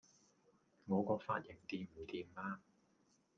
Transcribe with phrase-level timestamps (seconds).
[0.87, 2.59] 我個髮型掂唔掂呀?